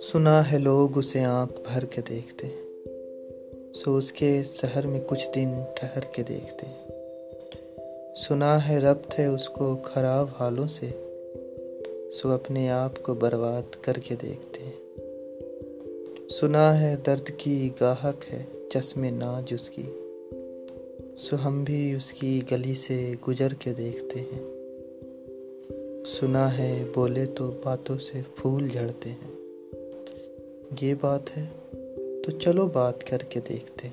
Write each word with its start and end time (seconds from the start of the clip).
سنا 0.00 0.52
ہے 0.52 0.58
لوگ 0.58 0.98
اسے 0.98 1.20
آنکھ 1.20 1.60
بھر 1.60 1.84
کے 1.84 2.00
دیکھتے 2.08 2.48
سو 3.74 3.96
اس 3.96 4.12
کے 4.12 4.42
سحر 4.44 4.86
میں 4.86 5.00
کچھ 5.06 5.28
دن 5.34 5.52
ٹھہر 5.76 6.00
کے 6.12 6.22
دیکھتے 6.22 6.66
سنا 8.28 8.68
ہے 8.68 8.78
ربط 8.78 9.18
ہے 9.18 9.26
اس 9.26 9.48
کو 9.48 9.76
خراب 9.82 10.26
حالوں 10.40 10.68
سے، 10.68 10.86
سو 12.12 12.30
اپنے 12.32 12.70
آپ 12.70 13.02
کو 13.02 13.14
برباد 13.14 13.76
کر 13.80 13.94
کے 13.94 14.14
دیکھتے 14.22 14.70
سنا 16.28 16.80
ہے 16.80 16.96
درد 17.06 17.30
کی 17.38 17.70
گاہک 17.80 18.24
ہے، 18.32 18.42
چشم 18.70 19.04
ناج 19.04 19.54
اس 19.54 19.70
کی۔ 19.70 20.05
سو 21.16 21.36
ہم 21.44 21.64
بھی 21.64 21.94
اس 21.94 22.12
کی 22.12 22.40
گلی 22.50 22.74
سے 22.74 23.12
گزر 23.28 23.54
کے 23.54 23.72
دیکھتے 23.72 24.20
ہیں۔ 24.20 24.42
سنا 26.04 26.58
ہے، 26.58 26.84
بولے 26.94 27.26
تو 27.26 27.50
باتوں 27.64 27.98
سے 27.98 28.20
پھول 28.36 28.68
جھڑتے 28.68 29.10
ہیں۔ 29.10 29.30
یہ 30.80 30.94
بات 31.00 31.38
ہے 31.38 31.44
تو 32.24 32.30
چلو 32.30 32.66
بات 32.66 33.04
کر 33.04 33.18
کے 33.18 33.40
دیکھتے 33.48 33.88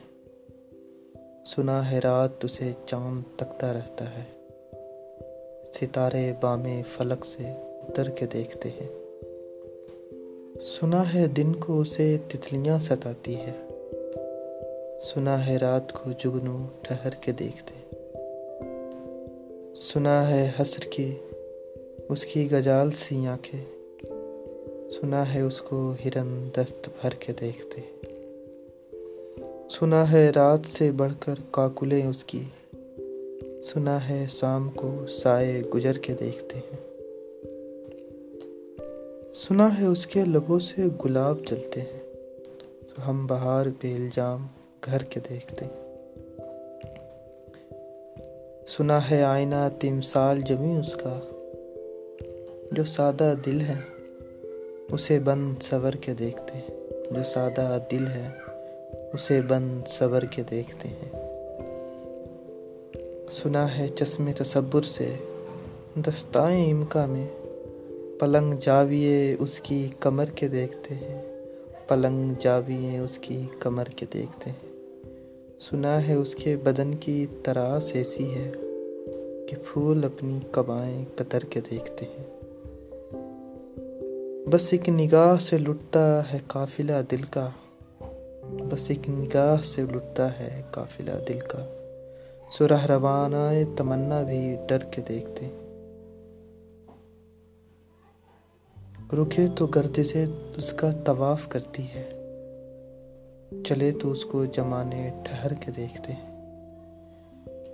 سنا 1.45 1.91
ہے 1.91 1.99
رات 1.99 2.45
اسے 2.45 2.71
چاند 2.85 3.21
تکتا 3.35 3.73
رہتا 3.73 4.05
ہے۔ 4.17 4.48
ستارے 5.73 6.34
بام 6.41 6.63
فلک 6.98 7.26
سے 7.26 7.43
اتر 7.87 8.09
کے 8.09 8.26
دیکھتے 8.26 8.70
ہیں۔ 8.70 8.90
سنا 10.62 11.13
ہے 11.13 11.27
دن 11.27 11.53
کو 11.53 11.81
اسے 11.81 12.17
تتلیاں 12.27 12.79
ستاتی 12.79 13.35
ہے۔ 13.35 13.73
سنا 15.03 15.48
ہے 15.48 15.57
رات 15.57 15.93
کو 15.93 16.12
جگنو 16.12 16.66
ٹھہر 16.81 17.09
کے 17.09 17.31
دیکھتے۔ 17.31 17.95
سنا 19.76 20.29
ہے 20.29 20.52
حسر 20.62 20.79
کی 20.91 21.16
اس 22.09 22.26
کی 22.26 22.52
گجال 22.52 22.91
سی 22.91 23.27
آنکھیں۔ 23.27 23.65
سنا 24.91 25.34
ہے 25.34 25.41
اس 25.41 25.62
کو 25.62 25.93
ہرن 26.05 26.49
دست 26.57 26.90
بھر 27.01 27.09
کے 27.09 27.34
دیکھتے۔ 27.41 27.81
سنا 29.70 30.12
ہے 30.12 30.29
رات 30.35 30.59
سے 30.70 30.91
بڑھ 30.91 31.13
کر 31.20 31.35
کاکلیں 31.51 32.07
اس 32.07 32.24
کی۔ 32.24 32.43
سنا 33.63 34.09
ہے 34.09 34.26
شام 34.29 34.70
کو 34.70 35.07
سائے 35.07 35.62
گجر 35.76 35.98
کے 35.98 36.13
دیکھتے 36.13 36.57
ہیں۔ 36.57 36.79
سنا 39.34 39.79
ہے 39.79 39.85
اس 39.85 40.07
کے 40.07 40.21
لبوں 40.26 40.59
سے 40.59 40.81
گلاب 41.05 41.37
جلتے 41.51 41.81
ہیں۔ 41.81 41.99
تو 42.87 43.09
ہم 43.09 43.27
بہار 43.27 43.65
بے 43.81 43.96
الجام 43.96 44.48
گھر 44.85 45.03
کے 45.03 45.20
دیکھتے 45.29 45.65
سنا 48.67 49.12
ہے 49.12 49.23
آئینہ 49.23 49.70
تمثال 49.79 50.41
جمی 50.41 50.79
اس 50.79 50.93
کا۔ 50.93 51.20
جو 52.71 52.84
سادہ 52.84 53.34
دل 53.45 53.62
ہے، 53.62 53.75
اسے 54.91 55.20
بند 55.20 55.63
صبر 55.63 55.95
کے 55.95 56.13
دیکھتے 56.13 56.57
ہیں۔ 56.57 56.70
جو 57.12 57.23
سادہ 57.23 57.77
دل 57.91 58.07
ہے، 58.07 58.29
اسے 59.13 59.41
بند 59.41 59.87
صبر 59.87 60.25
کے 60.25 60.43
دیکھتے 60.51 60.87
ہیں۔ 60.87 61.12
سنا 63.31 63.77
ہے 63.77 63.87
چشم 63.87 64.31
تصبر 64.31 64.81
سے 64.81 65.13
دستائیں 65.95 66.72
امکا 66.72 67.06
میں۔ 67.06 67.28
پلنگ 68.19 68.53
جاویے 68.62 69.35
اس 69.40 69.59
کی 69.59 69.88
کمر 70.00 70.25
کے 70.25 70.47
دیکھتے 70.47 70.95
ہیں۔ 70.95 71.22
پلنگ 71.88 72.34
جاویے 72.40 73.00
اس 73.00 73.18
کی 73.22 73.41
کمر 73.59 73.85
کے 73.85 74.06
دیکھتے 74.13 74.50
ہیں۔ 74.50 74.72
سنا 75.69 76.07
ہے 76.07 76.13
اس 76.13 76.35
کے 76.35 76.56
بدن 76.56 76.95
کی 76.95 77.25
تراس 77.44 77.91
ایسی 77.94 78.33
ہے 78.33 78.51
کہ 79.50 79.56
پھول 79.67 80.03
اپنی 80.03 80.39
قبائیں 80.51 81.06
قطر 81.16 81.39
کے 81.39 81.59
دیکھتے 81.72 82.06
ہیں۔ 82.06 82.39
بس 84.50 84.67
ایک 84.72 84.89
نگاہ 84.89 85.41
سے 85.41 85.57
لٹتا 85.57 86.34
ہے 86.34 86.38
قافلہ 86.47 86.91
دل 87.11 87.22
کا۔ 87.22 87.50
بس 88.69 88.85
ایک 88.88 89.09
نگاہ 89.09 89.62
سے 89.63 89.81
لٹتا 89.81 90.40
ہے 90.40 90.62
قافلہ 90.72 91.12
دل 91.28 91.40
کا۔ 91.40 91.66
سرح 92.52 92.88
روانہ 92.88 93.75
تمنا 93.78 94.22
بھی 94.22 94.56
ڈر 94.68 94.79
کے 94.79 95.02
دیکھتے 95.09 95.46
رکے 99.13 99.47
تو 99.56 99.66
گردے 99.66 100.03
سے 100.03 100.25
اس 100.57 100.73
کا 100.73 100.91
طواف 101.06 101.47
کرتی 101.50 101.84
ہے۔ 101.84 102.22
چلے 103.66 103.91
تو 103.91 104.12
اس 104.12 104.25
کو 104.25 104.46
جمانے 104.46 105.09
ٹھہر 105.24 105.53
کے 105.53 105.72
دیکھتے 105.72 106.14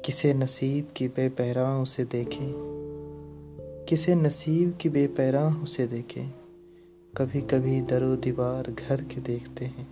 کسے 0.04 0.34
نصیب 0.34 0.96
کی 0.96 1.08
بے 1.16 1.30
پیراں 1.30 1.80
اسے 1.80 2.04
دیکھیں۔ 2.04 2.54
کسے 3.88 4.16
نصیب 4.16 4.70
کی 4.80 4.90
بے 4.90 5.08
پیراں 5.16 5.50
اسے 5.62 5.88
دیکھیں۔ 5.88 6.30
کبھی 7.14 7.42
کبھی 7.42 7.82
در 7.82 8.02
و 8.02 8.16
دیوار 8.16 8.70
گھر 8.88 9.02
کے 9.10 9.22
دیکھتے 9.22 9.68
ہیں۔ 9.68 9.84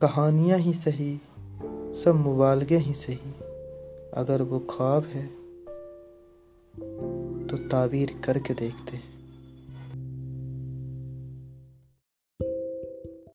کہانیاں 0.00 0.58
ہی 0.58 0.72
صحیح، 0.84 1.16
سب 1.94 2.14
مبالغے 2.14 2.78
ہی 2.78 2.92
صحیح۔ 2.94 3.42
اگر 4.12 4.40
وہ 4.40 4.58
خواب 4.68 5.02
ہے 5.14 5.26
تو 7.48 7.68
تعبیر 7.70 8.08
کر 8.20 8.38
کے 8.38 8.54
دیکھتے 8.54 8.96
ہیں۔ 8.96 9.13